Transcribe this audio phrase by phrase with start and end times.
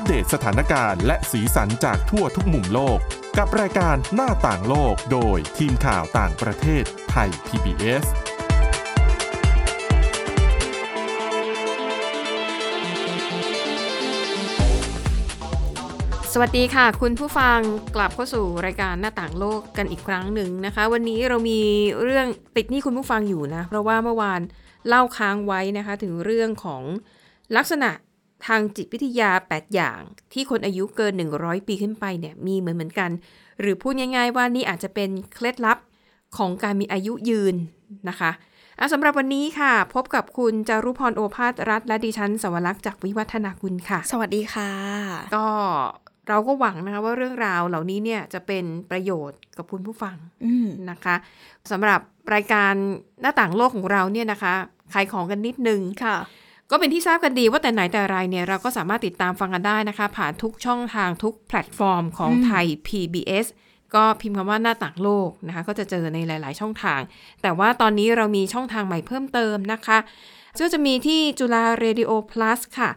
[0.00, 2.98] ปเดตสถานการณ์และสีสันจากทั่วทุกมุมโลก
[3.38, 8.04] กับรายการหน้าต่างโลกโดยทีมข่าวต่างประเทศไทย PBS
[16.32, 17.58] สวัสดีค่ะ คุณผู้ฟัง
[17.96, 21.60] กลับเข้าสู่รายการหน้าต่างโลกกันอีกครั้งหนึ่งนะคะ วันนี้เรามี
[22.02, 22.26] เรื่อง
[22.56, 24.40] ติดหนี้คุณผู้ฟังอยู่นะ เพราะว่าเมื่อวาน
[24.88, 26.82] เล่าค้างไว้นะคะ ถึงเรื่องของ
[27.56, 27.90] ลักษณะ
[28.46, 30.00] ทางจิตวิทยา 8 อย่าง
[30.32, 33.10] ที่คนอายุเกิน 100 ปีขึ้นไปเนี่ยมีเหมือนเหมือนกัน
[33.60, 35.78] หรือพูดง่ายๆว่านี่อาจจะเป็นเคล็ดลับ
[36.36, 37.54] ของการมีอายุยืน
[38.08, 38.30] นะคะ
[38.78, 44.70] อะสำหรับวันนี้ค่ะ พบกับคุณจารุพรโอภาสรัฐและดิฉันสวรักษ์จากวิวัฒนาคุณค่ะ สวัสดีค่ะ
[45.36, 45.46] ก็
[46.28, 51.14] เราก็หวังนะคะว่าเรื่องราวเหล่านี้เนี่ยจะเป็นประโยชน์กับคุณผู้ฟังอืมนะคะ
[51.70, 52.00] สำหรับ
[52.34, 52.72] รายการ
[53.20, 54.54] หน้าต่างโลกของเราเนี่ยนะคะ
[54.94, 56.16] ขายของกันนิดนึงค่ะ
[56.70, 63.46] ก็เป็นที่ทราบกันดีว่าแต่ไหนแต่ไรเนี่ยเราก็สามารถติดตามฟังกันได้นะคะ ผ่านทุกช่องทางทุกแพลตฟอร์มของอืมไทย PBS
[63.94, 67.00] ก็พิมพ์คำว่าหน้าต่างโลกนะคะ ก็จะเจอในหลาย ๆ ช่องทาง
[67.42, 69.98] แต่ว่าตอนนี้เรามีช่องทางใหม่เพิ่มเติมนะคะ
[70.58, 72.90] ซึ่งจะมีที่จุฬา Radio Plus ค่ะ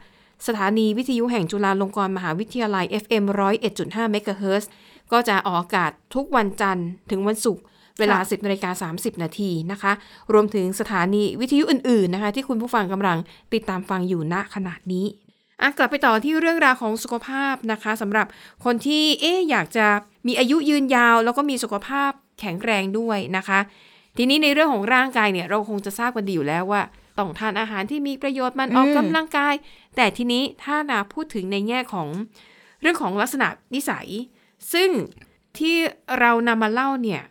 [0.48, 3.24] สถานีวิทยุแห่งจุฬาลงกรณ์มหาวิทยาลัย FM
[3.70, 4.70] 101.5เมกะเฮิรตซ์
[5.12, 7.64] ก็จะออกอากาศทุกวันจันทร์ถึงวันศุกร์
[8.00, 9.92] เวลาค่ะ10นาฬิกา30 นาทีนะคะ
[10.34, 13.18] รวมถึงสถานีวิทยุอื่นๆนะคะ ที่คุณผู้ฟังกำลัง
[13.54, 15.06] ติดตามฟังอยู่ณขณะนี้
[15.62, 18.28] อะกลับไปต่อที่เรื่องราวของสุขภาพนะคะสำหรับ
[18.66, 19.88] คนที่เอ๊ะอยากจะ
[20.28, 23.60] มีอายุยืนยาว แล้วก็มีสุขภาพแข็งแรงด้วยนะคะ
[24.18, 26.82] ทีนี้ในเรื่องของร่างกายเนี่ยเราคงจะทราบกันดีอยู่แล้วว่า
[27.18, 29.54] ต้องทานอาหารที่มีประโยชน์มันออกอืมกำลังกาย
[29.96, 32.08] แต่ทีนี้ถ้านาพูดถึงในแง่ของ
[32.82, 34.08] เรื่องของลักษณะนิสัย
[34.74, 34.90] ซึ่ง
[35.58, 35.76] ที่
[36.20, 37.22] เรานำมาเล่าเนี่ย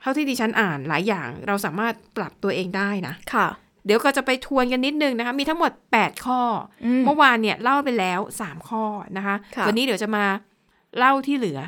[0.00, 3.48] เท่าที่ดิฉันอ่านหลายอย่างเราสามารถปรับตัวเองได้นะค่ะ
[3.86, 6.40] เดี๋ยวก็จะไปทวนกันนิดนึงนะคะ มีทั้งหมด 8 ข้อ
[6.84, 8.84] อมเมื่อวานเนี่ยเล่าไปแล้ว 3 ข้อ
[9.16, 10.24] นะคะค่ะวันนี้เดี๋ยวจะมา
[10.98, 11.60] เล่าที่เหลือ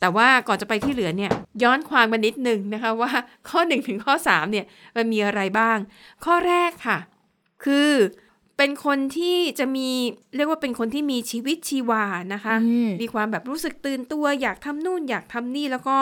[0.00, 3.10] แต่ว่าก่อนจะไปที่เหลือเนี่ย ย้อนความมานิดนึงนะคะว่า
[3.48, 4.66] ข้อ1ถึงข้อ3เนี่ย
[4.96, 5.78] มันมีอะไรบ้าง
[6.24, 6.98] ข้อแรกค่ะ
[7.64, 7.90] คือ
[8.56, 9.88] เป็นคนที่จะมี
[10.36, 12.04] เรียกว่าเป็นคนที่มีชีวิตชีวา
[12.34, 15.98] นะคะอืมมีความแบบรู้สึกตื่นตัว อยากทำนู่นอยากทำนี่แล้วก็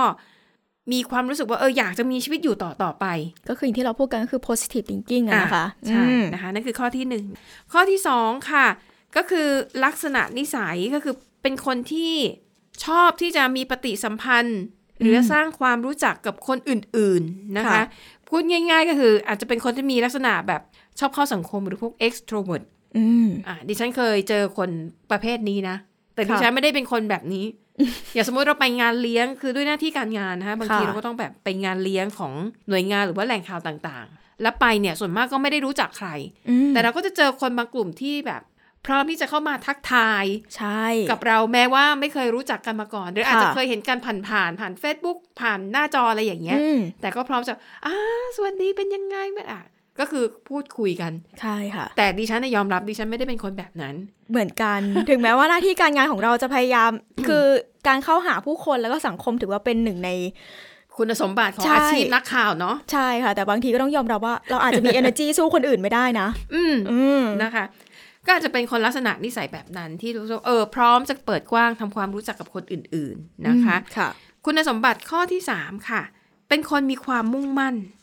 [0.93, 3.06] มีความรู้สึกว่าเอออยากจะมีชีวิตอยู่ต่อต่อไป
[3.49, 7.25] ก็คืออย่างที่เราพูดกันก็คือ positive thinking อะนะคะอ่ใช่อืมนะคะนั่นคือข้อที่หนึ่ง
[7.72, 8.66] ข้อที่สองค่ะ
[9.16, 9.48] ก็คือ
[9.84, 12.12] ลักษณะนิสัยก็คือเป็นคนที่
[12.84, 14.60] ชอบที่จะมีปฏิสัมพันธ์
[15.00, 17.82] หรือสร้างความรู้จักกับคนอื่น ๆนะคะค่ะ
[18.28, 20.62] พูดง่าย ๆ ก็คืออาจจะเป็นคนที่มีลักษณะแบบ
[20.98, 22.65] ชอบเข้าสังคมหรือพวก extrovert
[22.97, 24.71] อืมอะดิฉันเคยเจอคน
[25.10, 25.77] ประเภทนี้นะ
[26.15, 27.44] แต่ดิค่ะฉันไม่ได้เป็นคนแบบนี้
[28.15, 32.33] อย่างสมมติเราไปงานเลี้ยงคือด้วยหน้าที่การงานนะคะบางทีค่ะเราก็ต้องแบบไปงานเลี้ยงของ
[32.69, 36.09] หน่วยงานหรือว่าแหล่งข่าวต่างๆ แล้วไปเนี่ยส่วนมากก็ไม่ได้รู้จักใคร
[36.49, 38.43] อืมแต่เราก็จะเจอคนบางกลุ่มที่แบบ
[38.87, 40.25] พร้อมที่จะเข้ามาทักทาย
[40.56, 47.53] ใช่กับเราแม้ว่าไม่เคยรู้จักกันมาก่อน หรืออาจจะค่ะเคยเห็นกันผ่านผ่านๆผ่าน Facebook ผ่านหน้าจออะไรอย่างเงี้ยอืมแต่ก็พร้อมจะ
[47.87, 47.95] อ่า
[48.37, 49.62] สวัสดีเป็นยังไงบ้างอะ
[50.00, 53.94] ก็คือพูดคุยกัน ใช่ค่ะ แต่ดิฉันน่ะยอมรับดิฉันไม่ได้เป็นคนแบบนั้น
[54.31, 56.91] เหมือนกัน ถึงแม้ว่าหน้าที่การงานของเราจะพยายาม
[57.28, 57.44] คือ
[57.86, 60.10] การเข้าหาผู้คนแล้วก็สังคมถือว่าเป็นหนึ่งใน
[60.97, 67.65] คุณสมบัติของใช่อาชีพนักข่าวเนาะ ใช่ค่ะ แต่บางทีก็ต้องยอมรับว่าเราอาจจะมี energy สู้คนอื่นไม่ได้นะ อืมอืมนะคะ
[68.26, 74.09] ก็อาจจะเป็นคนลักษณะนิสัยแบบนั้นที่รู้สึกว่าเออพร้อมจะเปิดกว้างทำความรู้จักกับคนอื่น ๆนะคะ ค่ะ
[74.44, 76.03] คุณสมบัติข้อที่3ค่ะ
[76.48, 77.97] เป็นคนมีความมุ่งมั่นอ่า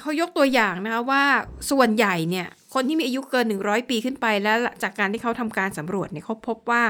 [0.00, 1.24] เขายกตัวอย่างนะคะว่า
[1.70, 6.82] ส่วนใหญ่เนี่ยคนที่มีอายุเกิน 100 ปีขึ้นไปแล้วจากการที่เขาทำการสำรวจเนี่ยเขาพบว่า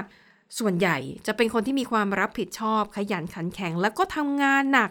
[0.59, 4.91] ส่วนใหญ่จะเป็นคนที่มีความรับผิดชอบ ขยันขันแข็ง แล้วก็ทำงานหนัก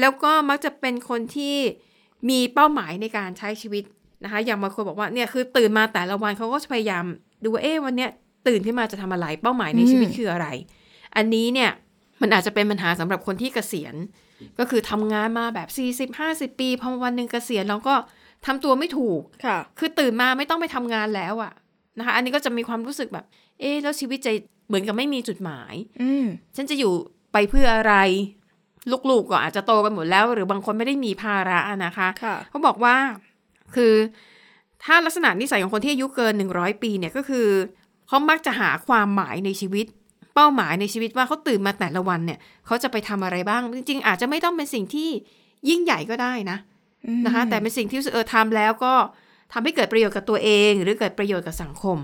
[0.00, 1.56] แล้วก็มักจะเป็นคนที่
[2.30, 3.84] มีเป้าหมายในการใช้ชีวิต
[4.24, 7.04] นะคะอย่างบางคนบอกว่าเนี่ยคือตื่นมาแต่ละวันเขาก็พยายาม
[7.42, 8.10] ดูว่าเอ๊ะวันเนี้ย
[8.46, 10.46] ตื่นขึ้นมาจะทำอะไรเป้าหมายในชีวิตคืออะไร
[11.16, 11.70] อันนี้เนี่ย
[12.20, 13.94] มันอาจจะเป็นปัญหาสำหรับคนที่เกษียณ
[14.58, 15.68] ก็คือทำงานมาแบบ
[16.54, 17.94] 40-50 ปีพอวันหนึ่งเกษียณแล้วก็
[18.46, 21.52] ทำตัวไม่ถูกค่ะ คือตื่นมาไม่ต้องไปทำงานแล้วอะ
[21.98, 23.24] นะคะ อันนี้ก็จะมีความรู้สึกแบบ
[23.60, 24.32] เอ๊ะแล้วชีวิตจะ
[24.68, 26.24] เหมือนกับไม่มีจุดหมาย อืม
[26.56, 26.92] ฉันจะอยู่
[27.32, 27.94] ไปเพื่ออะไร
[29.10, 32.96] ลูกๆก็อาจจะโตกันหมดแล้ว หรือบางคนไม่ได้มีภาระนะคะค่ะเขาบอกว่า
[33.74, 33.94] คือ
[34.84, 37.46] ถ้าลักษณะนิสัยของคนที่อายุเกิน 100 ปีเนี่ยก็คือ
[38.08, 39.86] เขามักจะหาความหมายในชีวิต
[40.34, 45.08] เป้าหมายในชีวิตว่าเขาตื่นมาแต่ละวันเนี่ยเขาจะไปทำอะไรบ้าง จริง ๆ อาจจะไม่ต้องเป็นสิ่งที่
[45.68, 46.58] ยิ่งใหญ่ก็ได้นะ
[47.26, 48.94] นะคะ แต่เป็นสิ่งที่รู้สึกเออทำแล้วก็
[49.52, 51.98] ทำให้เกิดประโยชน์กับตัวเอง หรือเกิดประโยชน์กับสังคม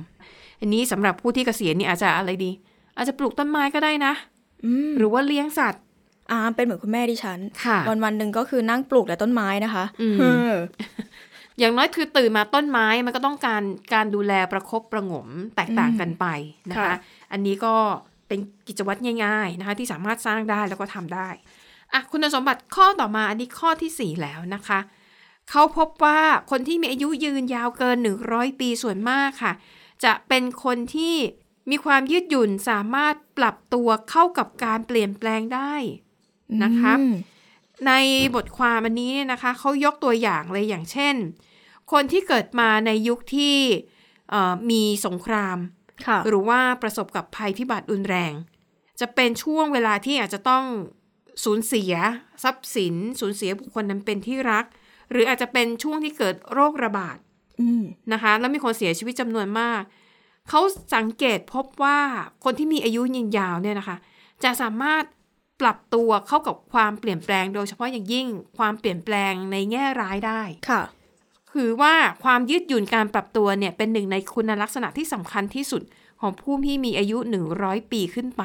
[0.61, 2.51] อันนี้สำหรับผู้ที่เกษียณนี่อาจจะอะไรดี
[2.97, 4.13] อาจจะปลูกต้นไม้ก็ได้นะ
[4.65, 5.83] อืมหรือว่าเลี้ยงสัตว์
[6.31, 10.53] อ่าเป็นเหมือนคุณแม่ดิฉันค่ะวันวันๆหนึ่งก็คือนั่งปลูกแต่ต้นไม้นะคะอืมเออ
[11.59, 13.63] อย่างน้อยคือตื่นมาต้นไม้มันก็ต้องการ
[13.95, 16.27] การดูแลประคบประหงมแตกต่างกันไป
[16.71, 16.95] นะคะค่ะ
[17.33, 17.75] อันนี้ก็
[18.29, 21.29] เป็นกิจวัตรง่ายๆนะคะที่สามารถสร้างได้แล้วก็ทำได้
[21.93, 24.79] อะคุณสมบัติข้อต่อมาอันนี้ข้อที่ 4 แล้วนะคะ
[25.51, 26.21] เขาพบว่า
[26.51, 27.97] คนที่มีอายุยืนยาวเกิน
[28.29, 29.53] 100 ปีส่วนมากค่ะ
[30.05, 31.17] จะเป็นคนที่
[31.71, 35.75] มีความยืดหยุ่นสามารถปรับตัวเข้ากับการเปลี่ยนแปลงได้
[36.63, 37.13] นะคะอืม
[37.87, 37.93] ใน
[38.37, 41.15] บทความอันนี้เนี่ยนะคะเขายกตัวอย่างเลยอย่างเช่น
[41.93, 43.57] คนที่เกิดมาในยุคที่
[44.31, 45.76] เอ่อมีสงครามค่ะ
[46.27, 48.33] หรือว่าประสบกับภัยพิบัติรุนแรง
[49.01, 50.65] จะเป็นช่วงเวลาที่อาจจะต้อง
[51.45, 51.93] สูญเสีย
[52.45, 54.65] ทรัพย์สิน สูญเสียบุคคลนั้นเป็นที่รัก
[55.11, 57.17] หรืออาจจะเป็นช่วงที่เกิดโรคระบาด
[57.61, 57.83] อืม
[58.13, 59.83] นะคะ แล้วมีคนเสียชีวิตจำนวนมาก
[60.49, 60.61] เขา
[60.95, 61.99] สังเกตพบว่า
[62.45, 63.97] คนที่มีอายุยืนยาวเนี่ยนะคะ
[64.45, 65.05] จะสามารถ
[65.61, 68.27] ปรับตัวเข้ากับความเปลี่ยนแปลงโดยเฉพาะอย่างยิ่ง
[68.59, 70.83] ความเปลี่ยนแปลงในแง่ร้ายได้ค่ะ
[71.57, 71.95] คือว่า
[72.25, 75.83] ความยืดหยุ่นการปรับตัวเนี่ยเป็นหนึ่งในคุณลักษณะที่สำคัญที่สุด
[76.21, 77.19] ของผู้ที่มีอายุ
[77.55, 78.43] 100 ปีขึ้นไป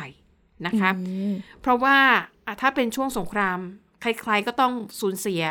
[0.65, 1.97] นะคะอืมเพราะว่า
[2.45, 3.57] อะถ้าเป็นช่วงสงคราม
[4.01, 5.43] ใครๆก็ต้องสูญเสีย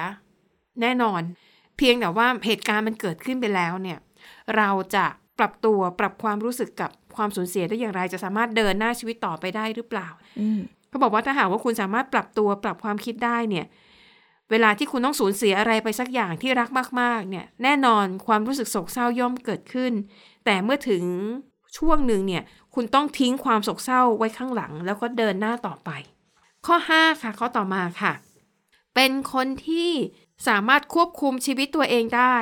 [0.80, 1.20] แน่นอน
[1.76, 3.98] เพียงแต่ว่าเหตุการณ์มันเกิดขึ้นไปแล้วเนี่ย
[4.56, 5.04] เราจะ
[5.38, 10.08] ปรับตัวปรับความรู้สึกกับความสูญเสียได้อย่างไร จะสามารถเดินหน้าชีวิตต่อไปได้หรือเปล่า
[10.40, 13.66] อืมเขาบอกว่าถ้าหากว่าคุณสามารถปรับตัวปรับความคิดได้เนี่ย
[14.50, 16.68] เวลาที่คุณต้องสูญเสียอะไรไปสักอย่างที่รัก
[17.00, 19.92] มากๆเนี่ยแน่นอนความรู้สึกโศกเศร้าย่อมเกิดขึ้น
[20.44, 21.04] แต่เมื่อถึง
[21.78, 22.42] ช่วงหนึ่งเนี่ย
[22.74, 25.90] คุณต้องทิ้งความโศกเศร้าไว้ข้างหลัง แล้วก็เดินหน้าต่อไป
[26.66, 28.12] ข้อ 5 ค่ะข้อต่อมาค่ะ
[28.94, 29.90] เป็นคนที่
[30.48, 32.36] สามารถควบคุมชีวิตตัวเองได้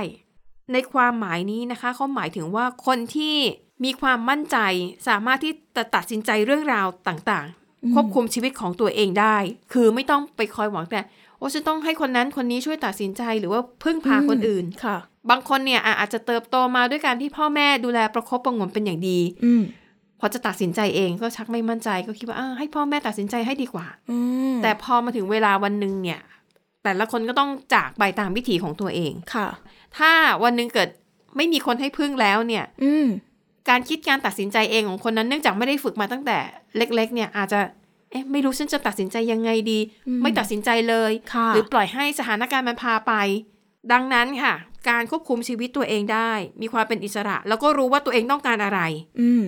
[0.72, 3.36] ในความหมายนี้นะคะเขาหมายถึงว่าคนที่
[3.84, 4.56] มีความมั่นใจ
[5.08, 9.36] สามารถที่จะตัดสินใจเรื่องราวต่างๆ ควบคุมชีวิตของตัวเองได้
[9.72, 11.00] คือไม่ต้องไปคอยหวังแต่
[11.38, 14.96] โอ้ฉันต้องให้คนนั้นคนนี้ช่วยตัดสินใจหรือว่าพึ่งพาคนอื่นค่ะ
[15.30, 19.62] บางคนเนี่ยอะอาจจะเติบโตมาด้วยการที่พ่อแม่ดูแลประคบประหงมเป็นอย่างดีอืม
[20.20, 24.18] พอจะตัดสินใจเองก็ชักไม่มั่นใจก็คิดว่าอะให้พ่อแม่ตัดสินใจให้ดีกว่าอื
[24.52, 26.20] มแต่พอมาถึงเวลาวันหนึ่งเนี่ย
[26.84, 29.48] แต่ละคนก็ต้องจากไปตามวิถีของตัวเองค่ะ
[29.98, 30.10] ถ้า
[30.44, 30.88] วันหนึ่งเกิด
[31.36, 33.06] ไม่มีคนให้พึ่งแล้วเนี่ย อืม
[33.68, 36.38] การคิดการตัดสินใจเองของคนนั้นเนื่องจากไม่ได้ฝึกมาตั้งแต่
[36.76, 37.60] เล็ก ๆ เนี่ยอาจจะ
[38.10, 39.78] เอ๊ะไม่รู้ฉันจะตัดสินใจยังไงดี
[40.08, 43.12] อืมไม่ตัดสินใจเลยค่ะหรือปล่อยให้สถานการณ์มันพาไป
[43.92, 44.54] ดังนั้นค่ะ
[44.88, 48.80] การควบคุมชีวิตตัวเองได้ มีความเป็นอิสระ แล้วก็รู้ว่าตัวเองต้องการอะไร
[49.20, 49.42] อืม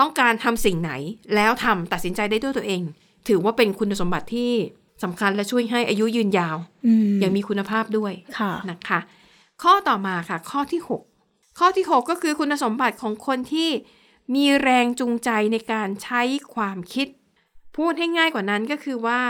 [0.00, 0.92] ต้องการทำสิ่งไหน
[1.34, 2.82] แล้วทำตัดสินใจได้ด้วยตัวเอง
[3.28, 4.52] ถือว่าเป็นคุณสมบัติที่
[5.02, 6.56] สำคัญและช่วยให้อายุยืนยาว
[6.86, 9.00] อืมอย่างมีคุณภาพด้วยค่ะนะคะ
[9.62, 10.80] ข้อต่อมาค่ะ ข้อที่
[11.20, 13.70] 6 ข้อที่ 6 ก็คือคุณสมบัติของคนที่
[14.34, 16.22] มีแรงจูงใจในการใช้
[16.54, 17.06] ความคิด
[17.76, 19.20] พูดให้ง่ายกว่านั้นก็คือว่า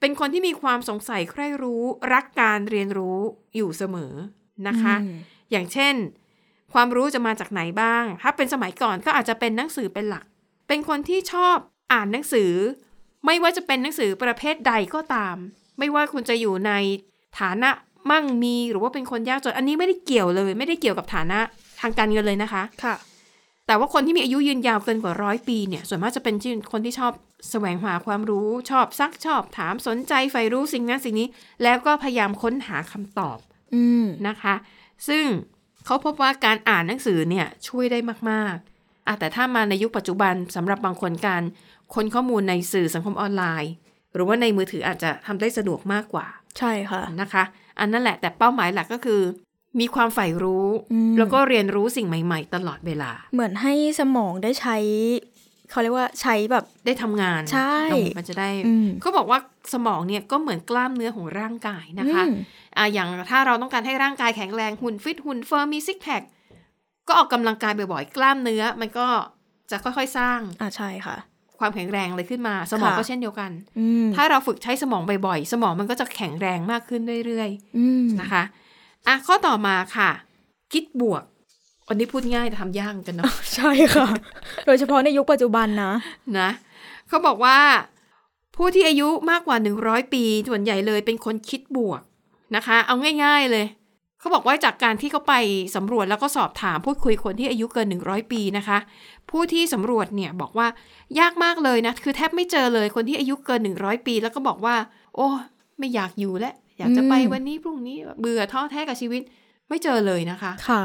[0.00, 3.18] เป็นคนที่มีความสงสัยใคร่รู้รักการเรียนรู้
[3.56, 4.12] อยู่เสมอ
[4.68, 5.16] นะคะอืม
[5.50, 5.94] อย่างเช่น
[6.72, 10.24] ความรู้จะมาจากไหนบ้าง ถ้าเป็นสมัยก่อนก็อาจจะเป็นหนังสือเป็นหลัก
[10.68, 11.56] เป็นคนที่ชอบ
[11.92, 12.52] อ่านหนังสือ
[13.24, 15.36] ไม่ว่าจะเป็นหนังสือประเภทใดก็ตาม
[15.78, 16.72] ไม่ว่าคุณจะอยู่ใน
[17.40, 17.70] ฐานะ
[18.10, 21.38] มั่งมีหรือว่าเป็นคนยากจน อันนี้ไม่ได้เกี่ยวเลย ไม่ได้เกี่ยวกับฐานะ
[21.80, 22.94] ทางการเงินเลยนะคะ ค่ะ
[23.66, 27.12] แต่ว่าคนที่มีอายุยืนยาวเกินกว่าร้อยปีเนี่ย ส่วนมากจะเป็นที่คนที่ชอบ
[27.50, 31.28] แสวงหาความรู้ชอบซักชอบถามสนใจใฝ่รู้สิ่งนั้นสิ่งนี้
[31.62, 33.38] แล้วก็พยายามค้นหาคำตอบ
[33.74, 34.54] อืมนะคะ
[35.08, 35.24] ซึ่ง
[35.84, 37.98] เขาพบว่าการอ่านหนังสือเนี่ยช่วยได้
[38.30, 41.42] มากๆอะแต่ถ้ามาในยุคปัจจุบันสำหรับบางคนการ
[41.94, 43.72] ค้นข้อมูลในสื่อสังคมออนไลน์
[44.14, 46.26] หรือว่าในมือถืออาจจะทำได้สะดวกมากกว่า
[46.58, 47.44] ใช่ค่ะนะคะ
[47.78, 49.20] อันนั่นแหละแต่เป้าหมายหลักก็คือ
[49.80, 54.76] มีความใฝ่รู้อืมแล้วก็เรียนรู้สิ่งใหม่ ๆ ตลอดเวลา เหมือนให้สมองได้ใช้
[55.70, 59.38] เขาเรียกว่าใช้แบบได้ทำงานใช่เนอะมันจะได้อืมเขเขาบอกว่า
[59.72, 62.34] สมองเนี่ยก็เหมือนกล้ามเนื้อของร่างกายนะคะอืม
[62.76, 66.22] อะอย่างถ้าเราต้องการให้ร่างกายแข็งแรงหุ่นฟิตหุ่น firm มี six pack
[67.08, 69.06] ก็ออกกำลังกายบ่อยๆ กล้ามเนื้อมันก็
[69.70, 71.16] จะค่อยๆสร้างอ่าใช่ค่ะ
[71.58, 78.42] ความแข็งแรงเลยขึ้นมา สมองค่ะก็เช่นเดียวกันอืมถ้าเราฝึกใช้สมองบ่อยๆ สมองมันก็จะแข็งแรงมากขึ้นเรื่อยอืมๆนะคะ
[79.06, 80.10] อะข้อต่อมาค่ะ
[80.72, 81.22] คิดบวก
[81.88, 84.08] วันนี้พูดง่ายแต่ทำยากเหมือนกันเนาะใช่ค่ะ
[84.66, 85.92] โดยเฉพาะในยุคปัจจุบันนะ
[86.38, 86.50] นะ
[87.08, 87.58] เขาบอกว่า
[88.56, 92.00] ผู้ที่อายุมากกว่า 100 ปีส่วนใหญ่เลยเป็นคนคิดบวก
[92.56, 93.66] นะคะ เอาง่าย ๆเลย
[94.20, 95.34] เขาบอกว่าจากการที่เขาไป
[95.76, 98.78] สำรวจแล้วก็สอบถามพูดคุยคนที่อายุเกิน 100 ปีนะคะ
[99.30, 100.66] ผู้ที่สำรวจเนี่ยบอกว่า
[101.20, 104.76] ยากมากเลยนะ คือแทบไม่เจอเลยคนที่อายุเกิน 100 ปี แล้วก็บอกว่า
[105.14, 105.26] โอ้
[105.78, 109.22] ไม่อยากอยู่แล้วอยากจะไปอืมวันนี้พรุ่งนี้เบื่อท้อแท้กับชีวิต
[109.68, 110.82] ไม่เจอเลยนะคะ ค่ะ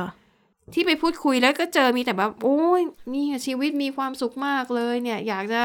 [0.74, 2.82] ที่ไปพูดคุยแล้วก็เจอมีแต่แบบโอ้ย
[3.14, 5.64] นี่ชีวิตมีความสุขมากเลยเนี่ย อยากจะ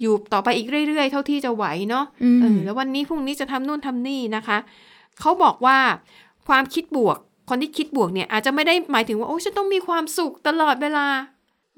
[0.00, 4.58] อยู่ต่อไปอีกเรื่อยๆ เท่าที่จะไหวเนาะอืมเออแล้ววันนี้พรุ่งนี้จะทำนู่นทำนี่นะคะ
[5.20, 5.78] เขาบอกว่า
[6.48, 11.06] ความคิดบวก คนที่คิดบวกเนี่ย อาจจะไม่ได้หมายถึงว่าโอ้ฉันต้องมีความสุขตลอดเวลา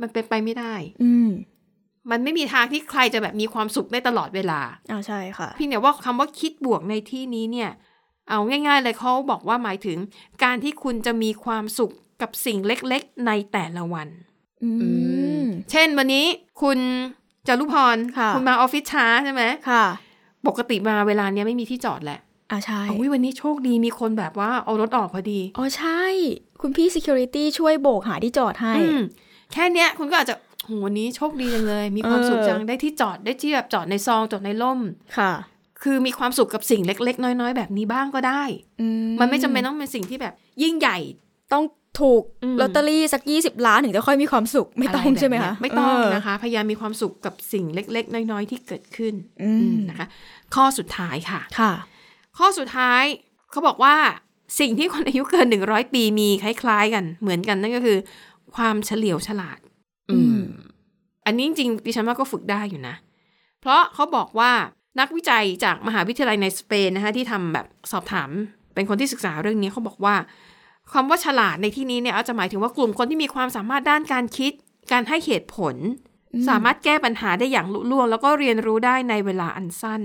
[0.00, 1.30] มันเป็นไปไม่ได้ อืม
[2.10, 4.60] มันไม่มีทางที่ใครจะแบบมีความสุขได้ตลอดเวลา
[4.90, 7.70] อ่าใช่ค่ะเพี่เนี่ยว่าคำว่าคิดบวกในที่นี้เนี่ย
[8.30, 9.98] เอาง่าย ๆ เลยเขาบอกว่าหมายถึง
[10.44, 11.92] การที่คุณจะมีความสุข
[12.22, 14.08] กับสิ่งเล็กๆ ในแต่ละวัน
[14.62, 14.70] อื
[15.42, 16.26] มเช่นวันนี้
[16.62, 16.78] คุณ
[17.46, 19.84] จารุพรค่ะณมาออฟฟิศช้าใช่ไหมค่ะ
[20.46, 22.20] ปกติมาเวลาเนี้ยไม่มีที่จอดแหละ
[22.50, 26.02] อ่าใช่โอ้ยวันนี้โชคดีมีคนแบบว่าเอารถออกพอดี อ๋อใช่
[26.60, 29.00] คุณพี่ security ช่วยโบกหาที่จอดให้อืม
[29.52, 34.80] แค่เนี้ยคุณก็อาจจะโหวันนี้โชคดีจังเลย มีความเออสุขจังได้ที่จอดได้ที่แบบจอดในซองจอดในร่ม
[35.18, 35.32] ค่ะ
[35.82, 38.42] คือมีความสุขกับสิ่งเล็ก ๆ น้อย ๆ แบบนี้บ้างก็ได้
[38.80, 38.86] อื
[39.20, 40.98] มันไม่จำเป็นต้องเป็นสิ่งที่แบบยิ่งใหญ่
[41.52, 41.64] ต้อง
[42.00, 50.06] ถูกอืมลอตเตอรี่สักยี่สิบล้านถึงจะค่อยมีความสุขไม่ต้องะรแบบใช่ไหมเนี้คะยไม่ต้องเนะคะ พยายามมีความสุขกับสิ่งเล็ก ๆ น้อย ๆ ที่เกิดขึ้นอืมนะคะ
[50.54, 51.72] ข้อสุดท้ายค่ะค่ะ
[52.38, 53.02] ข้อสุดท้าย
[53.50, 53.94] เขาบอกว่า
[54.60, 57.98] สิ่งที่คนอายุเกินหนึ่งร้อยปีมีคล้าย ๆ กันเหมือนกันนั่นก็คือ
[58.56, 59.58] ความเฉลียวฉลาด
[60.10, 60.38] อืม
[61.26, 62.94] อันนี้จริงๆดิฉันว่าก็ฝึกได้อยู่นะ
[63.60, 64.52] เพราะเขาบอกว่า
[65.00, 68.30] นักวิจัยจากมหาวิทยาลัยในสเปนนะคะที่ทำแบบสอบถาม
[68.74, 70.14] เป็นคนที่ศึกษาเรื่องนี้เขาบอกว่า
[70.92, 74.52] คำว่าฉลาดในที่นี้เนี่ยอาจจะหมายถึงว่ากลุ่มคนที่มีความสามารถด้านการคิด
[74.92, 75.74] การให้เหตุผล
[76.48, 80.02] สามารถแก้ปัญหาได้อย่างลุล่วง แล้วก็เรียนรู้ได้ในเวลาอันสั้น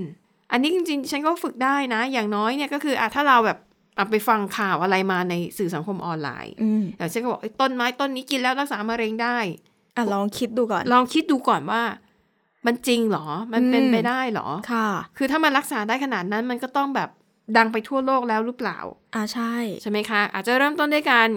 [0.52, 3.58] อันนี้จริงๆ ฉันก็ฝึกได้นะ อย่างน้อยเนี่ยก็คืออะถ้าเราแบบ
[3.98, 9.38] อะไปฟังข่าวอะไรมาในสื่อสังคมออนไลน์อืมอย่างเช่นก็บอกเอ้ยต้นไม้ต้นนี้กินแล้วรักษามะเร็งได้
[9.96, 11.82] อะลองคิดดูก่อน ลองคิดดูก่อนว่า
[12.66, 17.08] มันจริงเหรอ มันเป็นอืมไปได้เหรอ ค่ะ คือถ้ามันรักษาได้ขนาดนั้นมันก็ต้องแบบ
[17.56, 18.78] ดังไปทั่วโลกแล้วหรือเปล่า
[19.14, 21.28] อ่าใช่ ใช่ไหมคะ อาจจะเริ่มต้นด้วยการ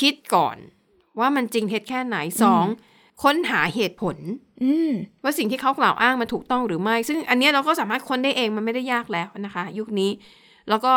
[0.00, 0.56] คิดก่อน
[1.20, 2.66] ว่ามันจริงเท็จแค่ไหนสอง
[3.22, 4.16] ค้นหาเหตุผล
[4.62, 4.92] อืม
[5.22, 10.10] ว่าสิ่งที่เขากล่าวอ้างมันถูกต้องหรือไม่ ซึ่งอันเนี้ยเราก็สามารถค้นได้เองมันไม่ได้ยากแล้วนะคะ ยุคนี้
[10.68, 10.94] แล้วก็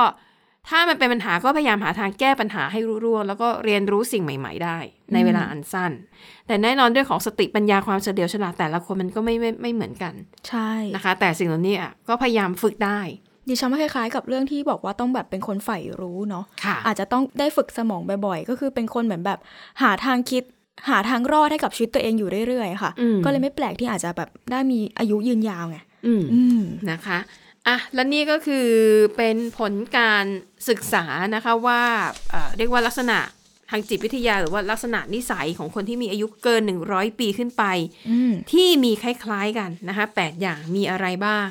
[0.69, 4.77] ถ้ามันเป็นปัญหาก็พยายามหาทางแก้ปัญหาให้รู้ร่วงแล้วก็เรียนรู้สิ่งใหม่ ๆ ได้
[5.13, 5.91] ในเวลาอันสั้น
[6.47, 10.13] แต่แน่นอนด้วยของสติปัญญาความเฉลียวฉลาดแต่ละคนมันก็ไม่ไม่ไม่เหมือนกัน
[10.47, 12.99] ใช่นะคะ แต่สิ่งเหล่านี้อะก็พยายามฝึกได้
[13.47, 19.39] ดิฉันว่าคล้ายๆกับเรื่องที่บอกว่าต้องแบบเป็นคนใฝ่รู้เนาะค่ะอาจจะต้องได้ฝึกสมองบ่อยๆ ก็คือเป็นคนเหมือนแบบ
[19.81, 20.43] หาทางคิด
[20.89, 26.61] หาทางรอดให้กับชีวิตตัวเองอยู่เรื่อยๆค่ะอืมก็เลยไม่แปลกที่อาจจะแบบได้มีอายุยืนยาวไงอืมอืม
[26.91, 27.19] นะคะ
[27.67, 28.67] อะและนี่ก็คือ
[29.17, 30.25] เป็นผลการ
[30.69, 31.81] ศึกษานะคะว่า
[32.29, 33.17] เอ่อเรียกว่าลักษณะ
[33.71, 36.61] ทางจิตวิทยาหรือว่าลักษณะนิสัยของคนที่มีอายุเกิน
[36.91, 37.63] 100 ปีขึ้นไป
[38.09, 41.47] อืมที่มีคล้ายๆกันนะคะแปดอย่างมีอะไรบ้าง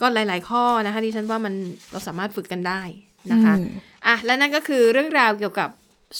[0.00, 1.54] ก็หลาย ๆ ข้อนะคะที่ฉันว่ามัน
[1.90, 2.82] เราสามารถฝึกกันได้
[3.32, 3.68] นะคะอืม
[4.06, 5.68] อะและนั่นก็คือเรื่องราวเกี่ยวกับ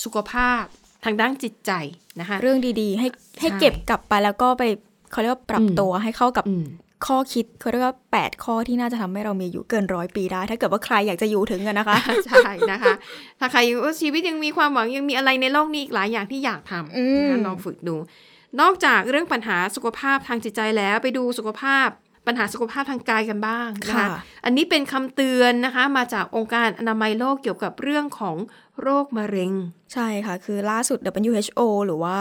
[0.03, 0.63] สุขภาพ
[1.05, 1.73] ทางด้านจิตใจ
[2.21, 3.07] นะคะ เรื่องดีๆ ให้
[3.41, 4.63] ให้ใช่เก็บกลับไปแล้วก็ไป
[5.11, 6.67] เขาเรียกว่าปรับอืมตัวให้เข้ากับอืม
[7.07, 12.95] ข้อคิดเขาเรียกว่า 8 ข้อที่น่าจะทำให้เรามีอายุเกินร้อยปีได้ ถ้าเกิดว่าใครอยากจะอยู่ถึงกันนะคะ ใช่นะคะ
[13.41, 17.97] ถ้าใครว่าชีวิตยังมีความหวังยังมีอะไรในโลกนี้อีกหลายอย่างที่อยากทำอืมนะคะลองฝึกดู
[18.61, 21.89] นอกจากเรื่องปัญหาสุขภาพทางจิตใจแล้วไปดูสุขภาพ
[22.27, 24.07] ปัญหาสุขภาพทางกายกันบ้างนะคะค่ะ
[24.45, 28.37] อันนี้เป็นคำเตือนนะคะมาจากองค์การอนามัยโลกเกี่ยวกับเรื่องของ
[28.83, 29.53] โรคมะเร็ง
[29.93, 30.99] ใช่ค่ะ คือล่าสุด
[31.31, 32.19] WHO หรือว่า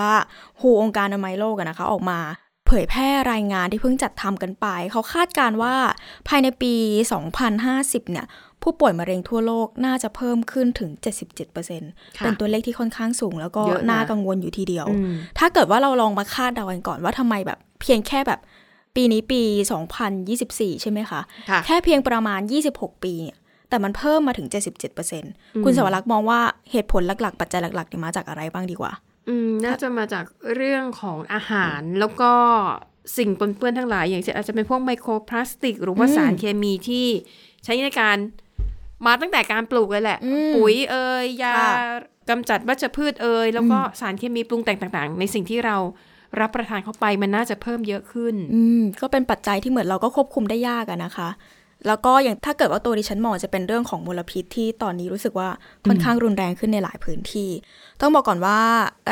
[0.62, 2.20] WHO องค์การอนามัยโลกอะนะคะออกมา
[2.68, 5.76] เผยแพร่รายงานที่เพิ่งจัดทำกันไป เขาคาดการณ์ว่า
[6.28, 6.74] ภายในปี
[7.44, 8.26] 2050 เนี่ย
[8.64, 10.90] ผู้ป่วยมะเร็งทั่วโลกน่าจะเพิ่มขึ้นถึง
[11.54, 11.54] 77%
[12.24, 18.40] เป็นตัวเลขที่ค่อนข้างสูง แล้วก็เยอะนะน่ากังวลอยู่ทีเดียวอืมถ้าเกิดว่าเราลองมาคาดเดากันก่อนว่าทำไมแบบเพียงแค่แบบ
[18.96, 19.42] ปีนี้ปี
[20.12, 23.38] 2024 ใช่ไหมคะค่ะแค่เพียงประมาณ 26 ปีเนี่ย
[23.70, 24.48] แต่มันเพิ่มมาถึง
[25.06, 26.40] 77%คุณสวรักษ์มองว่า
[26.72, 28.92] เหตุผลหลักๆ ปัจจัยหลักๆเนี่ยมาจากอะไรบ้างดีกว่า
[29.28, 32.32] อืม น่าจะมาจากเรื่องของอาหารแล้วก็
[33.18, 37.08] สิ่งปนเปื้อนทั้งหลาย อย่างเช่นอาจจะเป็นพวกไมโครพลาสติก หรือว่าอืมสารเคมีที่
[37.64, 38.18] ใช้ในการ
[39.06, 41.72] มาตั้งแต่การปลูกเลยแหละอืมปุ๋ยเอ่ยยาค่ะ
[42.30, 45.78] กำจัดวัชพืชเอ่ยแล้วก็สารเคมีปรุงแต่งต่าง ๆ ในสิ่งที่เรา
[46.40, 51.30] รับประทานเข้าไปมันน่าจะเพิ่มเยอะขึ้น อืมก็เป็นปัจจัยที่เหมือนเราก็ควบคุมได้ยากอะนะคะ
[51.88, 55.50] แล้วก็อย่างถ้าเกิดว่าตัวดิฉันมองจะเป็นเรื่องของมลพิษที่ตอนนี้รู้สึกว่า
[55.88, 57.50] ค่อนข้างรุนแรงขึ้นในหลายพื้นที่
[58.02, 58.60] ต้องบอกก่อนว่า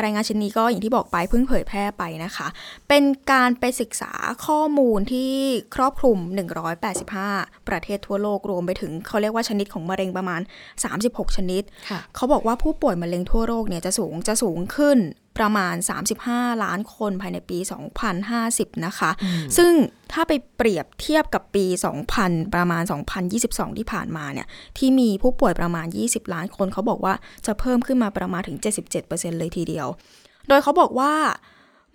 [0.04, 2.48] รายงานชิ้นนี้ก็อย่างที่บอกไปเพิ่งเผยแพร่ไปนะคะ
[2.88, 4.12] เป็นการไปศึกษา
[4.46, 5.30] ข้อมูลที่
[5.74, 6.18] ครอบคลุม
[6.92, 10.40] 185 ประเทศทั่วโลกรวมไปถึงเขาเรียกว่าชนิดของมะเร็งประมาณ
[10.88, 14.98] 36 ชนิดค่ะเขาบอกว่าผู้ป่วยมะเร็งทั่วโลกเนี่ยจะสูงจะสูงขึ้น
[15.38, 15.74] ประมาณ
[16.18, 17.58] 35 ล้านคนภายในปี
[18.20, 19.10] 2050 นะคะ
[19.56, 19.72] ซึ่ง
[20.12, 21.64] ถ้าไปเปรียบเทียบกับปี
[22.10, 22.82] 2000 ประมาณ
[23.30, 24.46] 2022 ที่ผ่านมาเนี่ย
[24.78, 27.14] ที่มีผู้ป่วยประมาณ 20 ล้านคนเขาบอกว่า
[27.46, 28.58] จะเพิ่มขึ้นมาประมาณถึง
[28.98, 29.86] 77%เลยทีเดียว
[30.48, 31.12] โดยเขาบอกว่า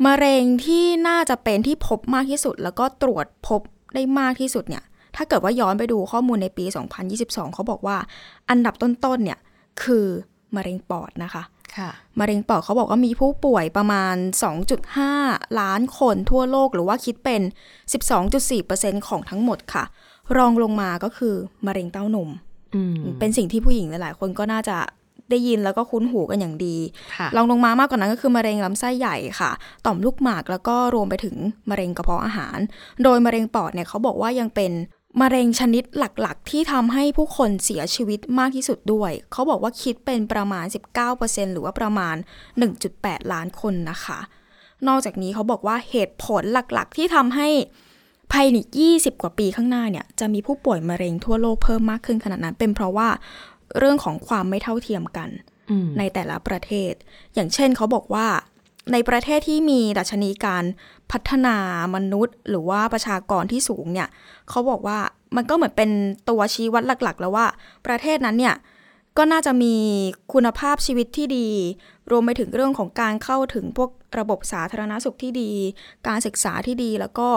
[0.05, 3.61] มะเร็งที่น่าจะเป็นที่พบมากที่สุด แล้วก็ตรวจพบ
[3.95, 4.83] ได้มากที่สุดเนี่ย
[5.15, 6.65] ถ้าเกิดว่าย้อนไปดูข้อมูลในปี
[7.09, 7.97] 2022 เขาบอกว่า
[8.49, 9.39] อันดับต้นๆเนี่ย
[9.83, 10.05] คือ
[10.55, 11.43] มะเร็งปอดนะคะค่ะ
[12.19, 14.15] มะเร็งปอดเขาบอกว่ามีผู้ป่วยประมาณ
[14.87, 17.41] 2.5 ล้านคนทั่วโลกหรือว่าคิดเป็น
[18.43, 19.83] 12.4%ของทั้งหมดค่ะ
[20.37, 22.29] รองลงมาก็คือมะเร็งเต้านม
[22.75, 24.77] อืมเป็นสิ่งที่ผู้หญิงหลายๆ คนก็น่าจะ
[25.29, 26.77] ได้ยินแล้วก็คุ้นหูกันอย่างดี
[27.17, 29.51] ค่ะรองลงมามากกว่านั้นก็คือมะเร็งลำไส้ใหญ่ค่ะ
[29.85, 31.35] ต่อมลูกหมากแล้วก็รวมไปถึง
[31.69, 32.57] มะเร็งกระเพาะอาหาร
[33.03, 34.71] โดยมะเร็งปอดเนี่ยเขาบอกว่ายังเป็น
[35.21, 40.65] มะเร็งชนิดหลักๆ ที่ทำให้ผู้คนเสียชีวิตมากที่สุดด้วย เขาบอกว่าคิดเป็นประมาณ
[41.05, 42.15] 19%หรือว่าประมาณ
[42.73, 44.19] 1.8 ล้านคนนะคะ
[44.87, 47.47] นอกจากนี้เขาบอกว่าเหตุผลหลักๆ ที่ทำให้
[48.31, 48.57] ภายใน
[48.89, 53.09] 20 กว่าปีข้างหน้าเนี่ย จะมีผู้ป่วยมะเร็งทั่วโลกเพิ่มมากขึ้นขนาดนั้น เป็นเพราะว่า
[53.77, 55.29] เรื่องของความไม่เท่าเทียมกัน
[55.71, 56.93] อืมในแต่ละประเทศ
[57.35, 58.27] อย่างเช่นเขาบอกว่า
[58.91, 60.63] ในประเทศที่มีดัชนีการ
[61.11, 61.55] พัฒนา
[61.95, 64.07] มนุษย์ หรือว่าประชากรที่สูงเนี่ย
[64.49, 64.99] เขาบอกว่า
[65.35, 65.89] มันก็เหมือนเป็น
[66.29, 67.47] ตัวชี้วัดหลัก ๆ แล้วว่า
[67.87, 68.55] ประเทศนั้นเนี่ย
[69.17, 69.75] ก็น่าจะมี
[70.33, 71.47] คุณภาพชีวิตที่ดี
[72.11, 73.89] รวมไปถึงเรื่องของการเข้าถึงพวก
[74.19, 75.51] ระบบสาธารณสุขที่ดี
[76.07, 77.27] การศึกษาที่ดี แล้วก็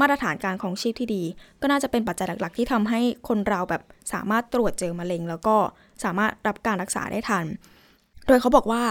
[0.00, 1.22] มาตรฐานการของชีพที่ดี
[1.60, 5.56] ก็น่าจะเป็นปัจจัยหลัก ๆ ที่ทำให้คนเราแบบสามารถตรวจเจอมะเร็ง แล้วก็
[6.04, 7.44] สามารถรับการรักษาได้ทัน
[8.26, 8.82] โดยเขาบอกว่า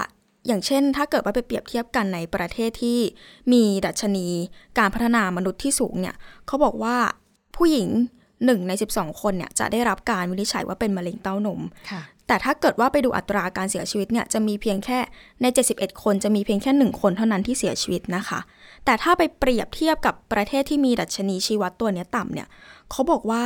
[0.47, 2.99] อย่างเช่น ถ้าเกิดว่าไปเปรียบเทียบกันในประเทศที่
[3.51, 4.27] มีดัชนี
[4.77, 6.15] การพัฒนามนุษย์ที่สูงเนี่ย
[6.47, 6.95] เขาบอกว่า
[7.55, 7.89] ผู้หญิง
[8.29, 11.61] 1ใน 12 คนเนี่ยจะได้รับการวินิจฉัยว่าเป็นมะเร็งเต้านม
[11.91, 14.99] ค่ะแต่ถ้าเกิดว่าไปดูอัตราการเสียชีวิตเนี่ยจะมีเพียงแค่
[15.41, 18.39] ใน 71 คนจะมีเพียงแค่ 1 คนเท่านั้นที่เสียชีวิตนะคะ
[18.85, 22.47] แต่ถ้าไปเปรียบเทียบกับประเทศที่มีดัชนีชีวัดตัวเนี้ยต่ำเนี่ย
[22.91, 23.43] เขาบอกว่า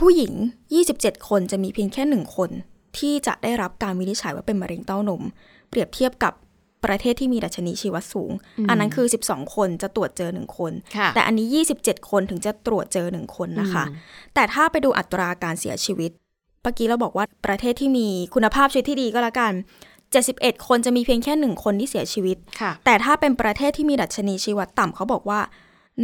[0.00, 0.32] ผู้หญิง
[0.80, 2.50] 27 คนจะมีเพียงแค่ 1 คน
[2.98, 5.22] ที่จะได้รับการวินิจฉัยว่าเป็นมะเร็งเต้านม
[5.68, 6.32] เปรียบเทียบกับ
[6.84, 8.32] ประเทศที่มีดัชนีชีวัดสูง
[8.68, 11.46] อันนั้นคือ 12 คนจะตรวจเจอ 1 คนค่ะแต่อันนี้
[11.80, 13.94] 27 คนถึงจะตรวจเจอ 1 คนนะคะอืม
[14.34, 16.10] แต่ถ้าไปดูอัตราการเสียชีวิต
[16.62, 19.52] เมื่อกี้เราบอกว่าประเทศที่มีคุณภาพชีวิตที่ดีก็แล้วกัน
[20.10, 25.40] 71 คนจะมีเพียงแค่ 1 คนที่เสียชีวิตค่ะแต่ถ้าเป็นประเทศที่มีดัชนีชีวัดต่ำเขาบอกว่า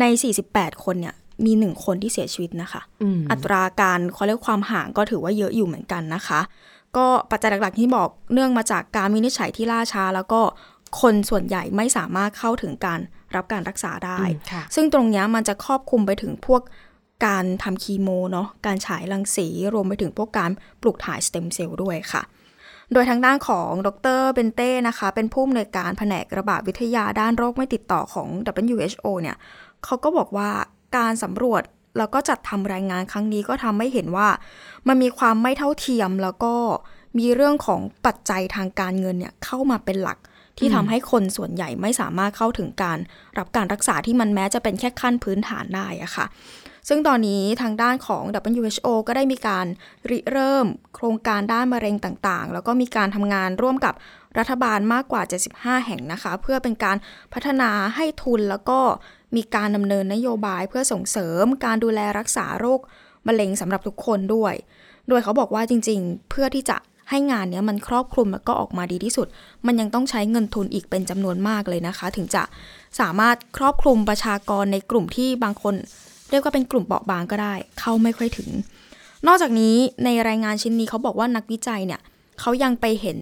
[0.00, 0.04] ใน
[0.44, 6.40] 48 คนเนี่ยมี1คนที่เสียชีวิตนะคะอืมอัตราการเขาเรียกความห่างก็ถือว่าเยอะอยู่เหมือนกันนะคะ
[6.96, 10.40] ก็ปัจจัยหลักๆที่บอกเนื่องมาจากการวินิจฉัยที่ล่าช้า แล้วก็
[11.00, 13.00] คนส่วนใหญ่ไม่สามารถเข้าถึงการ
[13.34, 16.62] รับการรักษาได้อืมค่ะซึ่งตรงเนี้ยมันจะครอบคลุมไปถึงพวก
[17.26, 20.50] การทำคีโมเนาะ การฉายรังสี รวมไปถึงพวกการ
[20.82, 22.22] ปลูกถ่ายสเต็มเซลล์ด้วยค่ะ
[22.92, 28.28] โดยทางด้านของดรเบนเต้นะคะ เป็นผู้อำนวยการแผนกระบาดวิทยาด้านโรคไม่ติดต่อของ
[28.74, 29.36] WHO เนี่ย
[29.84, 30.50] เขาก็บอกว่า
[30.96, 31.62] การสำรวจ
[31.98, 34.28] แล้วก็จัดทำรายงานครั้งนี้ก็ทำให้เห็นว่า
[34.88, 36.54] มันมีความไม่เท่าเทียมแล้วก็
[37.18, 40.18] มีเรื่องของปัจจัยทางการเงินเนี่ยเข้ามาเป็นหลัก
[40.58, 42.98] ที่ทำให้คนส่วนใหญ่ไม่สามารถเข้าถึงการ
[43.38, 46.26] รับการรักษาที่มันแม้จะเป็นแค่ขั้นพื้นฐานได้อะค่ะ
[46.88, 48.24] ซึ่งตอนนี้ทางด้านของ
[48.60, 49.66] WHO ก็ได้มีการ
[50.10, 53.94] ริเริ่มโครงการด้านมะเร็งต่างๆ แล้วก็มีการทำงานร่วมกับ
[54.38, 55.22] รัฐบาลมากกว่า
[55.54, 56.96] 75 แห่งนะคะ เพื่อเป็นการ
[57.32, 58.78] พัฒนาให้ทุนแล้วก็
[59.36, 62.80] มีการดำเนินนโยบายเพื่อส่งเสริมการดูแลรักษาโรค
[63.26, 64.54] มะเร็งสำหรับทุกคนด้วย
[65.08, 66.76] โดยเขาบอกว่าจริงๆ เพื่อที่จะ
[67.10, 69.26] ให้งานเนี้ยมันครอบคลุมแล้วก็ออกมาดีที่สุด
[69.66, 72.42] มันยังต้องใช้เงินทุนอีกเป็นจำนวนมากเลยนะคะ ถึงจะ
[73.00, 75.74] สามารถครอบคลุมประชากรในกลุ่มที่บางคน
[76.30, 78.48] เรียกว่าเป็นกลุ่มเปราะบางก็ได้ เข้าไม่ค่อยถึง
[79.26, 82.00] นอกจากนี้ในรายงานชิ้นนี้เขาบอกว่านักวิจัยเนี่ย
[82.40, 83.18] เขายังไปเห็น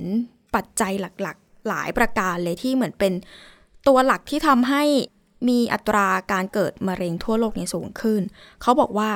[0.55, 3.13] ปัจจัยหลักๆ หลายประการเลยที่เหมือนเป็น
[3.89, 4.85] ตัวหลักที่ทำให้
[5.49, 8.21] มีอัตราการเกิดมะเร็งทั่วโลกเนี่ยสูงขึ้น
[8.63, 9.11] เขาบอกว่า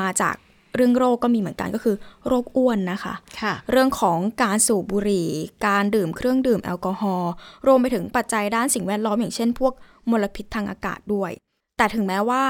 [0.00, 0.36] มาจาก
[0.76, 5.28] เรื่องโรคก็มีเหมือนกันก็คือ โรคอ้วนนะคะค่ะเรื่องของการสูบบุหรี่
[5.66, 7.32] การดื่มเครื่องดื่มแอลกอฮอล์
[7.66, 9.72] รวมไปถึงปัจจัยด้านสิ่งแวดล้อมอย่างเช่น พวก
[10.10, 11.30] มลพิษทางอากาศด้วย
[11.78, 12.42] แต่ถึงแม้ว่า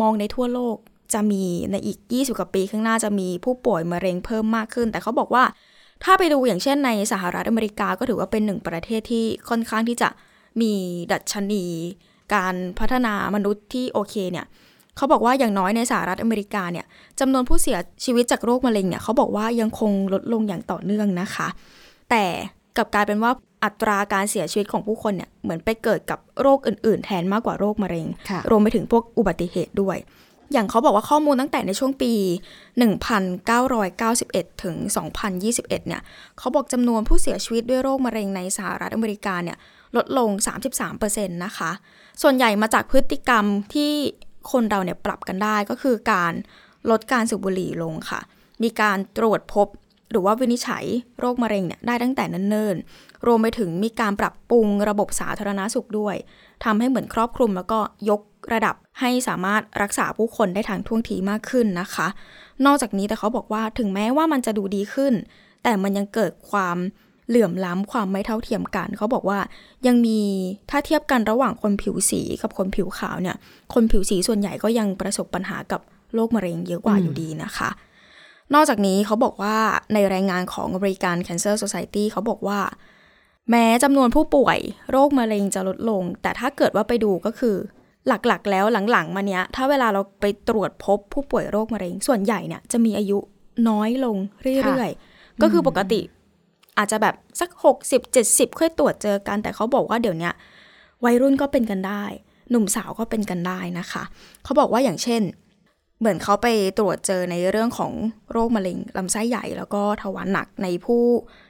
[0.00, 0.76] มองในทั่วโลก
[1.14, 5.44] จะมีในอีก 20 กว่าปีข้างหน้าจะมีผู้ป่วยมะเร็งเพิ่มมากขึ้น แต่เขาบอกว่า
[6.04, 10.08] ถ้าไปดูอย่างเช่นในสหรัฐอเมริกาก็ถือว่าเป็นหนึ่งประเทศที่ค่อนข้างที่จะ
[10.60, 10.72] มี
[11.12, 11.64] ดัชนี
[12.34, 14.46] การพัฒนามนุษย์ที่โอเคเนี่ย
[14.96, 16.86] เขาบอกว่าอย่างน้อยในสหรัฐอเมริกาเนี่ย
[17.20, 21.48] จำนวนผู้เสียชีวิตจากโรคมะเร็งเนี่ยเขาบอกว่ายังคงลดลงอย่างต่อเนื่องนะคะ
[22.10, 22.24] แต่
[22.76, 23.32] กลับกลายเป็นว่า
[23.64, 29.96] อัตราการเสียชีวิตของผู้คนเนี่ยเหมือนไปเกิดกับโรคอื่น ๆ แทนมากกว่าโรคมะเร็งค่ะรวมไปถึงพวกอุบัติเหตุด้วย
[30.52, 32.12] อย่างเขาบอกว่าข้อมูลตั้งแต่ในช่วงปี
[32.96, 34.76] 1991 ถึง
[35.26, 36.02] 2021 เนี่ย
[36.38, 39.56] เขาบอกจำนวนผู้เสียชีวิตด้วยโรคมะเร็งในสหรัฐอเมริกาเนี่ย
[39.96, 40.30] ลดลง
[40.86, 41.70] 33%นะคะ
[42.22, 43.44] ส่วนใหญ่มาจากพฤติกรรม
[43.74, 43.92] ที่
[44.52, 46.32] คนเราเนี่ยปรับกันได้ก็คือการ
[46.90, 48.20] ลดการสูบบุหรี่ลงค่ะ
[48.62, 49.68] มีการตรวจพบ
[50.10, 50.84] หรือว่าวินิจฉัย
[51.18, 56.16] โรคมะเร็งเนี่ยได้ตั้งแต่เนิ่นๆ รวมไปถึงมีการปรับปรุงระบบสาธารณาสุขด้วย
[56.64, 57.78] ทำให้เหมือนครอบคลุมแล้วก็
[58.10, 58.20] ยก
[58.52, 62.06] ระดับให้สามารถรักษาผู้คนได้ทางท่วงทีมากขึ้นนะคะ
[62.66, 65.14] นอกจากนี้แต่เขาบอกว่าถึงแม้ว่ามันจะดูดีขึ้น
[65.62, 66.76] แต่มันยังเกิดความ
[67.28, 69.38] เหลื่อมล้ำความไม่เท่าเทียมกัน เขาบอกว่า
[69.86, 70.20] ยังมี
[70.70, 73.36] ถ้าเทียบกันระหว่างคนผิวสีกับคนผิวขาวเนี่ย
[73.74, 75.80] คนผิวสีส่วนใหญ่ก็ยังประสบปัญหากับ
[76.14, 77.68] โรคมะเร็งเยอะกว่าอยู่ดีนะคะ
[78.54, 79.56] นอกจากนี้เขาบอกว่า
[79.94, 82.60] ในรายงานของ American Cancer Society เขาบอกว่า
[83.50, 84.58] แม้จำนวนผู้ป่วย
[84.90, 87.56] โรคมะเร็งจะลดลง แต่ถ้าเกิดว่าไปดูก็คือ
[88.08, 93.18] หลักๆ แล้วหลังๆ มาเนี้ย ถ้าเวลาเราไปตรวจพบผู้ป่วยโรคมะเร็ง ส่วนใหญ่เนี่ยจะมีอายุ
[93.68, 94.16] น้อยลง
[94.64, 96.00] เรื่อยๆ ก็คือปกติ
[96.78, 97.50] อาจจะแบบสัก
[97.82, 100.30] 60 70 ค่อยตรวจเจอกัน แต่เขาบอกว่าเดี๋ยวนี้
[101.04, 102.04] วัยรุ่นก็เป็นกันได้
[102.50, 104.02] หนุ่มสาวก็เป็นกันได้นะคะ
[104.44, 105.22] เขาบอกว่าอย่างเช่น
[105.98, 106.46] เหมือนเขาไป
[106.78, 107.92] ตรวจเจอในเรื่องของ
[108.30, 111.02] โรคมะเร็งลำไส้ใหญ่แล้วก็ทวารหนักในผู้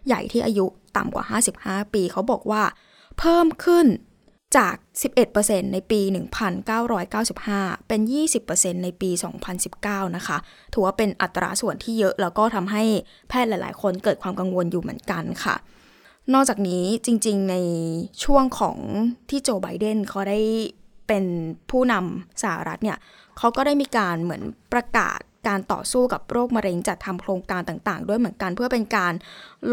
[0.07, 1.25] ใหญ่ที่อายุต่ำกว่า
[1.59, 2.63] 55 ปี เขาบอกว่า
[3.19, 3.87] เพิ่มขึ้น
[4.57, 4.75] จาก
[5.25, 6.01] 11%ในปี
[7.15, 8.01] 1995 เป็น
[8.43, 9.11] 20%ในปี
[9.63, 10.39] 2019 นะคะ
[10.73, 12.85] ถือว่าเป็นอัตราส่วนที่เยอะ แล้วก็ทำให้
[13.29, 15.57] แพทย์หลาย ๆ คนเกิดความกังวลอยู่เหมือนกันค่ะ
[16.35, 17.57] นอกจากนี้จริง ๆ ใน
[18.25, 18.79] ช่วงของ
[19.31, 20.41] ที่โจไบเดนเขาได้
[21.09, 21.25] เป็น
[21.71, 22.99] ผู้นำสหรัฐเนี่ย
[23.39, 29.13] เขาก็ได้มีการเหมือนประกาศ การต่อสู้กับโรคมะเร็งจัดทำโครงการต่างๆ ด้วยเหมือนกันเพื่อเป็นการ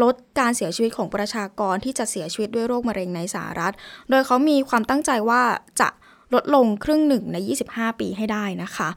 [0.02, 3.72] ลดการเสียชีวิตของประชากรที่จะเสียชีวิตด้วยโรคมะเร็งในสหรัฐ
[4.10, 5.42] โดยเขามีความตั้งใจว่า
[5.80, 5.88] จะ
[6.34, 7.36] ลดลงครึ่งหนึ่งใน
[7.68, 8.88] 25 ปีให้ได้นะคะ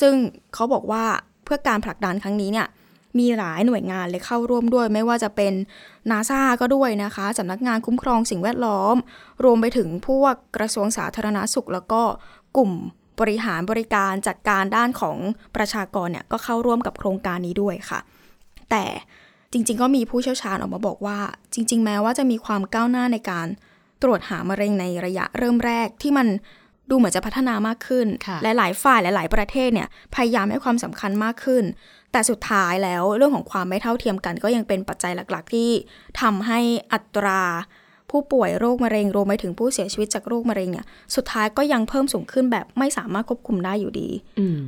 [0.00, 0.14] ซึ่ง
[0.54, 1.04] เขาบอกว่า
[1.44, 2.68] เพื่อการผลักดันครั้งนี้เนี่ย
[3.18, 5.52] มีหลายหน่วยงานเลยเข้าร่วมด้วย ไม่ว่าจะเป็น
[6.10, 8.96] นาซาก็ด้วยนะคะสำนักงานคุ้มครองสิ่งแวดล้อม
[9.44, 12.02] รวมไปถึงพวกกระทรวงสาธารณาสุข แล้วก็
[12.56, 12.72] กลุ่ม
[13.20, 15.16] บริหารบริการจัดการด้านของ
[15.56, 18.00] ประชากรเนี่ยก็เข้าร่วมกับโครงการนี้ด้วยค่ะ
[18.70, 18.84] แต่
[19.52, 21.18] จริง ๆ ก็มีผู้เชี่ยวชาญออกมาบอกว่า
[21.54, 23.46] จริง ๆ แม้ว่าจะมีความก้าวหน้าในการ
[24.02, 26.26] ตรวจหามะเร็งในระยะเริ่มแรกที่มัน
[26.90, 28.06] ดูเหมือนจะพัฒนามากขึ้น
[28.42, 31.64] และหลายฝ่ายหลายๆประเทศเนี่ยพยายามให้ความสำคัญมากขึ้น
[32.12, 35.70] แต่สุดท้ายแล้วเรื่องของความไม่เท่าเทียมกัน ก็ยังเป็นปัจจัยหลัก ๆ ที่
[36.20, 36.60] ทำให้
[36.92, 37.42] อัตรา
[38.10, 44.10] ผู้ป่วยโรคมะเร็งรวมไปถึงผู้เสียชีวิตจากโรคมะเร็งเนี่ยสุดท้ายก็ยังเพิ่มสูงขึ้นแบบไม่สามารถควบคุมได้อยู่ดี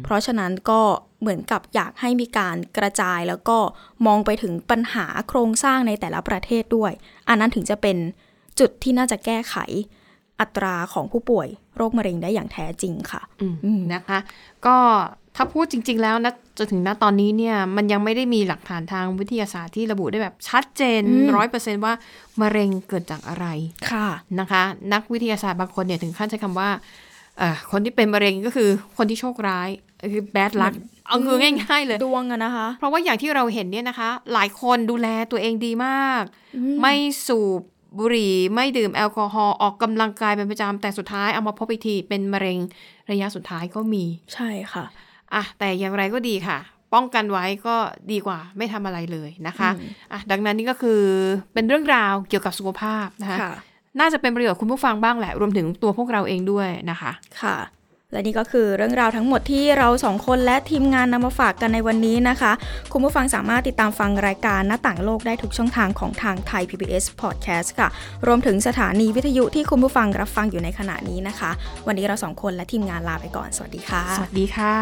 [0.05, 0.81] เพราะฉะนั้นก็
[1.21, 3.59] เหมือนกับอยากให้มีการกระจายแล้วก็
[4.07, 6.93] มองไปถึงปัญหาโครงสร้างในแต่ละประเทศด้วย
[7.29, 7.97] อันนั้นถึงจะเป็น
[8.61, 9.57] จุดที่น่าจะแก้ไข
[10.41, 13.23] อัตราของผู้ป่วยโรคมะเร็งได้อย่างแท้จริงค่ะ
[13.95, 14.19] นะคะ
[14.67, 14.77] ก็
[15.41, 21.03] ถ้าพูดจริง ๆ แล้วนะจนถึงณตอนนี้เนี่ยมันยังไม่ได้มีหลักฐานทางวิทยาศาสตร์ที่ระบุได้แบบชัดเจน
[21.37, 21.93] ร้อยเปอร์เซนว่า
[22.41, 23.47] มะเร็งเกิดจากอะไร
[23.91, 24.09] ค่ะ
[24.41, 26.71] นะคะ นักวิทยาศาสตร์บางคนเนี่ยถึงขั้นใช้คำว่า
[27.71, 29.69] คนที่เป็นมะเร็งก็คือคนที่โชคร้าย
[30.13, 30.75] คือ bad luck
[31.07, 36.23] เอาคือง่ายๆเลยดวงอะนะคะ เพราะว่าอย่างที่เราเห็นเนี่ยนะคะ หลายคนดูแลตัวเองดีมาก
[36.81, 36.95] ไม่
[37.27, 37.61] สูบ
[37.99, 42.59] บุหรี่ไม่ดื่มแอลกอฮอล์ออกกำลังกายเป็นประจำแต่สุดท้ายเอามาพบอีกทีเป็นมะเร็ง
[43.11, 44.85] ระยะสุดท้ายก็มีใช่ค่ะ
[45.35, 46.59] อะแต่อย่างไรก็ดีค่ะ
[46.95, 47.77] ป้องกันไว้ก็
[48.13, 49.71] ดีกว่าไม่ทำอะไรเลยนะคะ
[50.13, 51.01] อะดังนั้นนี่ก็คือ
[51.55, 53.39] เป็นเรื่องราวเกี่ยวกับสุขภาพนะคะ
[54.01, 57.13] น่าจะเป็นประโยชน์คุณผู้ฟังบ้างแหละ รวมถึงตัวพวกเราเองด้วยนะคะ
[57.43, 57.57] ค่ะ
[58.13, 62.53] และนี่ก็คือเรื่องราวทั้งหมดที่เราสองคนและทีมงานนำมาฝากกันในวันนี้นะคะ
[62.93, 67.89] คุณผู้ฟังสามารถติดตามฟังรายการหน้าต่างโลกได้ทุกช่องทางของทางไทย PBS Podcast ค่ะ
[68.27, 71.51] รวมถึงสถานีวิทยุที่คุณผู้ฟังรับฟังอยู่ในขณะนี้นะคะ
[71.87, 74.75] วันนี้เราสองคนและทีมงานลาไปก่อน สวัสดีค่ะ สวัสดีค่ะ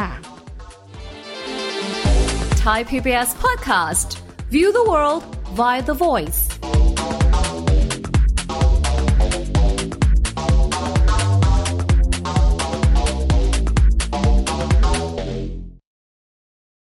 [2.64, 4.08] Thai PBS Podcast
[4.54, 5.22] View the world
[5.58, 6.40] via the voice